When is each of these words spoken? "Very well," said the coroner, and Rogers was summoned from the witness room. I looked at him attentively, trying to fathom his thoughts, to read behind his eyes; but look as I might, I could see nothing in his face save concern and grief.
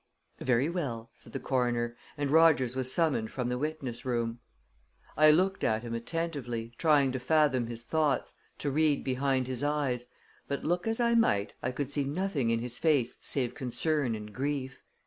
"Very 0.39 0.67
well," 0.67 1.11
said 1.13 1.31
the 1.31 1.39
coroner, 1.39 1.95
and 2.17 2.31
Rogers 2.31 2.75
was 2.75 2.91
summoned 2.91 3.29
from 3.29 3.49
the 3.49 3.57
witness 3.59 4.03
room. 4.03 4.39
I 5.15 5.29
looked 5.29 5.63
at 5.63 5.83
him 5.83 5.93
attentively, 5.93 6.73
trying 6.79 7.11
to 7.11 7.19
fathom 7.19 7.67
his 7.67 7.83
thoughts, 7.83 8.33
to 8.57 8.71
read 8.71 9.03
behind 9.03 9.45
his 9.45 9.63
eyes; 9.63 10.07
but 10.47 10.63
look 10.65 10.87
as 10.87 10.99
I 10.99 11.13
might, 11.13 11.53
I 11.61 11.71
could 11.71 11.91
see 11.91 12.03
nothing 12.03 12.49
in 12.49 12.61
his 12.61 12.79
face 12.79 13.17
save 13.21 13.53
concern 13.53 14.15
and 14.15 14.33
grief. 14.33 14.79